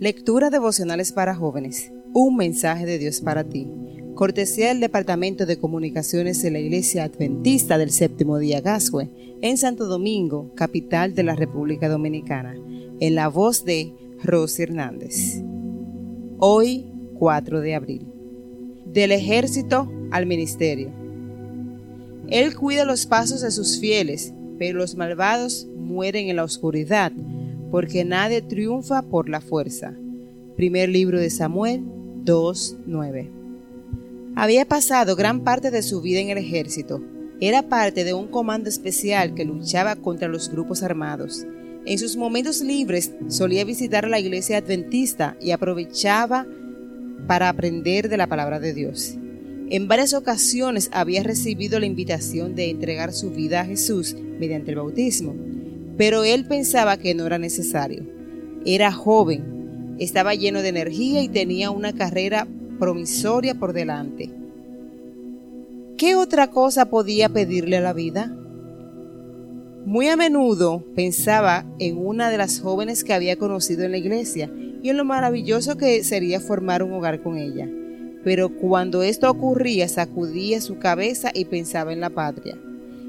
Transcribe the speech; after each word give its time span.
Lectura 0.00 0.50
devocionales 0.50 1.12
para 1.12 1.36
jóvenes. 1.36 1.92
Un 2.12 2.34
mensaje 2.34 2.84
de 2.84 2.98
Dios 2.98 3.20
para 3.20 3.44
ti. 3.44 3.70
Cortesía 4.16 4.68
del 4.68 4.80
Departamento 4.80 5.46
de 5.46 5.60
Comunicaciones 5.60 6.42
de 6.42 6.50
la 6.50 6.58
Iglesia 6.58 7.04
Adventista 7.04 7.78
del 7.78 7.92
Séptimo 7.92 8.38
Día 8.38 8.60
Gascue, 8.60 9.08
en 9.40 9.56
Santo 9.56 9.86
Domingo, 9.86 10.52
capital 10.56 11.14
de 11.14 11.22
la 11.22 11.36
República 11.36 11.88
Dominicana, 11.88 12.56
en 12.98 13.14
la 13.14 13.28
voz 13.28 13.64
de 13.64 13.94
Rosy 14.20 14.64
Hernández. 14.64 15.44
Hoy, 16.38 16.90
4 17.20 17.60
de 17.60 17.74
abril. 17.76 18.06
Del 18.86 19.12
ejército 19.12 19.88
al 20.10 20.26
ministerio. 20.26 20.90
Él 22.28 22.56
cuida 22.56 22.84
los 22.84 23.06
pasos 23.06 23.42
de 23.42 23.52
sus 23.52 23.78
fieles, 23.78 24.34
pero 24.58 24.78
los 24.78 24.96
malvados 24.96 25.68
mueren 25.76 26.28
en 26.28 26.36
la 26.36 26.44
oscuridad 26.44 27.12
porque 27.74 28.04
nadie 28.04 28.40
triunfa 28.40 29.02
por 29.02 29.28
la 29.28 29.40
fuerza. 29.40 29.96
Primer 30.56 30.88
libro 30.88 31.18
de 31.18 31.28
Samuel 31.28 31.82
2.9. 32.24 33.32
Había 34.36 34.64
pasado 34.64 35.16
gran 35.16 35.42
parte 35.42 35.72
de 35.72 35.82
su 35.82 36.00
vida 36.00 36.20
en 36.20 36.30
el 36.30 36.38
ejército. 36.38 37.02
Era 37.40 37.68
parte 37.68 38.04
de 38.04 38.14
un 38.14 38.28
comando 38.28 38.68
especial 38.68 39.34
que 39.34 39.44
luchaba 39.44 39.96
contra 39.96 40.28
los 40.28 40.50
grupos 40.50 40.84
armados. 40.84 41.48
En 41.84 41.98
sus 41.98 42.16
momentos 42.16 42.62
libres 42.62 43.10
solía 43.26 43.64
visitar 43.64 44.06
la 44.06 44.20
iglesia 44.20 44.58
adventista 44.58 45.36
y 45.40 45.50
aprovechaba 45.50 46.46
para 47.26 47.48
aprender 47.48 48.08
de 48.08 48.18
la 48.18 48.28
palabra 48.28 48.60
de 48.60 48.72
Dios. 48.72 49.16
En 49.68 49.88
varias 49.88 50.14
ocasiones 50.14 50.90
había 50.92 51.24
recibido 51.24 51.80
la 51.80 51.86
invitación 51.86 52.54
de 52.54 52.70
entregar 52.70 53.12
su 53.12 53.30
vida 53.30 53.62
a 53.62 53.66
Jesús 53.66 54.14
mediante 54.38 54.70
el 54.70 54.76
bautismo 54.76 55.34
pero 55.96 56.24
él 56.24 56.44
pensaba 56.46 56.96
que 56.96 57.14
no 57.14 57.26
era 57.26 57.38
necesario. 57.38 58.04
Era 58.64 58.92
joven, 58.92 59.96
estaba 59.98 60.34
lleno 60.34 60.62
de 60.62 60.68
energía 60.68 61.22
y 61.22 61.28
tenía 61.28 61.70
una 61.70 61.92
carrera 61.92 62.48
promisoria 62.78 63.54
por 63.54 63.72
delante. 63.72 64.30
¿Qué 65.96 66.16
otra 66.16 66.50
cosa 66.50 66.86
podía 66.86 67.28
pedirle 67.28 67.76
a 67.76 67.80
la 67.80 67.92
vida? 67.92 68.34
Muy 69.86 70.08
a 70.08 70.16
menudo 70.16 70.84
pensaba 70.94 71.66
en 71.78 71.98
una 71.98 72.30
de 72.30 72.38
las 72.38 72.58
jóvenes 72.60 73.04
que 73.04 73.12
había 73.12 73.36
conocido 73.36 73.84
en 73.84 73.92
la 73.92 73.98
iglesia 73.98 74.50
y 74.82 74.88
en 74.88 74.96
lo 74.96 75.04
maravilloso 75.04 75.76
que 75.76 76.02
sería 76.02 76.40
formar 76.40 76.82
un 76.82 76.92
hogar 76.92 77.22
con 77.22 77.36
ella. 77.36 77.68
Pero 78.24 78.56
cuando 78.56 79.02
esto 79.02 79.30
ocurría 79.30 79.86
sacudía 79.88 80.60
su 80.62 80.78
cabeza 80.78 81.30
y 81.34 81.44
pensaba 81.44 81.92
en 81.92 82.00
la 82.00 82.10
patria 82.10 82.58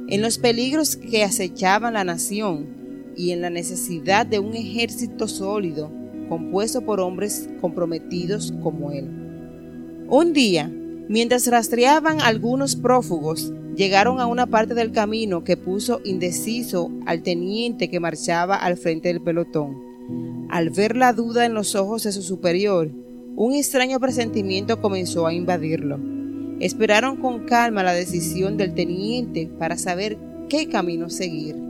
en 0.07 0.21
los 0.21 0.37
peligros 0.37 0.95
que 0.95 1.23
acechaban 1.23 1.95
la 1.95 2.03
nación 2.03 2.67
y 3.15 3.31
en 3.31 3.41
la 3.41 3.49
necesidad 3.49 4.25
de 4.25 4.39
un 4.39 4.55
ejército 4.55 5.27
sólido 5.27 5.91
compuesto 6.29 6.81
por 6.81 6.99
hombres 6.99 7.49
comprometidos 7.61 8.53
como 8.63 8.91
él. 8.91 9.09
Un 10.07 10.33
día, 10.33 10.71
mientras 11.07 11.47
rastreaban 11.47 12.21
algunos 12.21 12.75
prófugos, 12.75 13.53
llegaron 13.75 14.19
a 14.19 14.25
una 14.25 14.47
parte 14.47 14.73
del 14.73 14.91
camino 14.91 15.43
que 15.43 15.57
puso 15.57 16.01
indeciso 16.03 16.91
al 17.05 17.23
teniente 17.23 17.89
que 17.89 17.99
marchaba 17.99 18.55
al 18.55 18.77
frente 18.77 19.09
del 19.09 19.21
pelotón. 19.21 19.83
Al 20.49 20.69
ver 20.69 20.95
la 20.95 21.13
duda 21.13 21.45
en 21.45 21.53
los 21.53 21.75
ojos 21.75 22.03
de 22.03 22.11
su 22.11 22.21
superior, 22.21 22.91
un 23.35 23.53
extraño 23.53 23.99
presentimiento 23.99 24.79
comenzó 24.79 25.27
a 25.27 25.33
invadirlo. 25.33 25.99
Esperaron 26.59 27.17
con 27.17 27.45
calma 27.45 27.83
la 27.83 27.93
decisión 27.93 28.55
del 28.55 28.73
teniente 28.73 29.51
para 29.59 29.77
saber 29.77 30.17
qué 30.47 30.69
camino 30.69 31.09
seguir. 31.09 31.64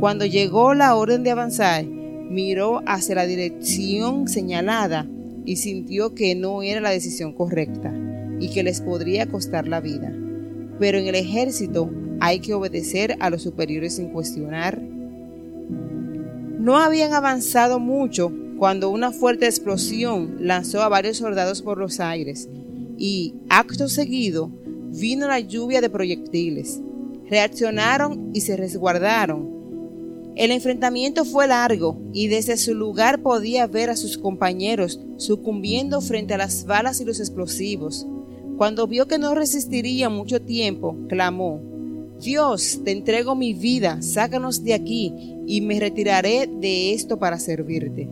Cuando 0.00 0.26
llegó 0.26 0.74
la 0.74 0.94
orden 0.94 1.22
de 1.22 1.30
avanzar, 1.30 1.84
miró 1.84 2.82
hacia 2.86 3.14
la 3.14 3.26
dirección 3.26 4.28
señalada 4.28 5.06
y 5.46 5.56
sintió 5.56 6.14
que 6.14 6.34
no 6.34 6.62
era 6.62 6.80
la 6.80 6.90
decisión 6.90 7.32
correcta 7.32 7.94
y 8.38 8.50
que 8.50 8.62
les 8.62 8.80
podría 8.82 9.26
costar 9.26 9.66
la 9.66 9.80
vida. 9.80 10.12
Pero 10.78 10.98
en 10.98 11.06
el 11.06 11.14
ejército 11.14 11.90
hay 12.20 12.40
que 12.40 12.52
obedecer 12.52 13.16
a 13.20 13.30
los 13.30 13.42
superiores 13.42 13.96
sin 13.96 14.10
cuestionar. 14.10 14.82
No 16.58 16.76
habían 16.76 17.14
avanzado 17.14 17.78
mucho 17.78 18.32
cuando 18.58 18.90
una 18.90 19.12
fuerte 19.12 19.46
explosión 19.46 20.36
lanzó 20.40 20.82
a 20.82 20.88
varios 20.88 21.18
soldados 21.18 21.62
por 21.62 21.78
los 21.78 22.00
aires 22.00 22.48
y, 22.98 23.34
acto 23.48 23.88
seguido, 23.88 24.50
vino 24.90 25.26
la 25.26 25.40
lluvia 25.40 25.80
de 25.80 25.90
proyectiles. 25.90 26.80
Reaccionaron 27.30 28.30
y 28.32 28.42
se 28.42 28.56
resguardaron. 28.56 29.55
El 30.36 30.50
enfrentamiento 30.50 31.24
fue 31.24 31.46
largo 31.46 31.98
y 32.12 32.28
desde 32.28 32.58
su 32.58 32.74
lugar 32.74 33.22
podía 33.22 33.66
ver 33.66 33.88
a 33.88 33.96
sus 33.96 34.18
compañeros 34.18 35.00
sucumbiendo 35.16 36.02
frente 36.02 36.34
a 36.34 36.38
las 36.38 36.66
balas 36.66 37.00
y 37.00 37.06
los 37.06 37.20
explosivos. 37.20 38.06
Cuando 38.58 38.86
vio 38.86 39.08
que 39.08 39.18
no 39.18 39.34
resistiría 39.34 40.10
mucho 40.10 40.42
tiempo, 40.42 40.94
clamó, 41.08 41.62
Dios, 42.20 42.82
te 42.84 42.92
entrego 42.92 43.34
mi 43.34 43.54
vida, 43.54 44.02
sácanos 44.02 44.62
de 44.62 44.74
aquí 44.74 45.14
y 45.46 45.62
me 45.62 45.80
retiraré 45.80 46.46
de 46.46 46.92
esto 46.92 47.18
para 47.18 47.38
servirte. 47.38 48.06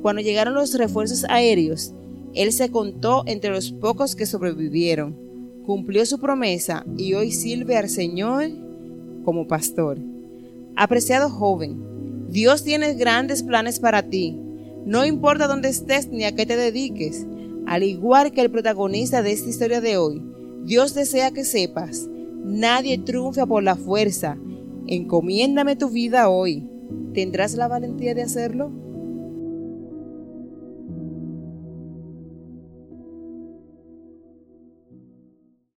Cuando 0.00 0.22
llegaron 0.22 0.54
los 0.54 0.74
refuerzos 0.74 1.24
aéreos, 1.28 1.92
él 2.34 2.52
se 2.52 2.70
contó 2.70 3.24
entre 3.26 3.50
los 3.50 3.72
pocos 3.72 4.14
que 4.14 4.26
sobrevivieron, 4.26 5.16
cumplió 5.66 6.06
su 6.06 6.20
promesa 6.20 6.86
y 6.96 7.14
hoy 7.14 7.32
sirve 7.32 7.76
al 7.76 7.88
Señor 7.88 8.44
como 9.24 9.48
pastor. 9.48 9.98
Apreciado 10.80 11.28
joven, 11.28 12.28
Dios 12.30 12.62
tiene 12.62 12.94
grandes 12.94 13.42
planes 13.42 13.80
para 13.80 14.04
ti. 14.04 14.38
No 14.86 15.04
importa 15.04 15.48
dónde 15.48 15.70
estés 15.70 16.06
ni 16.06 16.22
a 16.22 16.36
qué 16.36 16.46
te 16.46 16.56
dediques. 16.56 17.26
Al 17.66 17.82
igual 17.82 18.30
que 18.30 18.42
el 18.42 18.52
protagonista 18.52 19.20
de 19.20 19.32
esta 19.32 19.50
historia 19.50 19.80
de 19.80 19.96
hoy, 19.96 20.22
Dios 20.62 20.94
desea 20.94 21.32
que 21.32 21.44
sepas, 21.44 22.08
nadie 22.44 22.96
triunfa 22.96 23.44
por 23.44 23.64
la 23.64 23.74
fuerza. 23.74 24.38
Encomiéndame 24.86 25.74
tu 25.74 25.90
vida 25.90 26.28
hoy. 26.28 26.64
¿Tendrás 27.12 27.56
la 27.56 27.66
valentía 27.66 28.14
de 28.14 28.22
hacerlo? 28.22 28.70